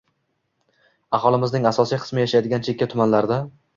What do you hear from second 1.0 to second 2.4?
Aholimizning asosiy qismi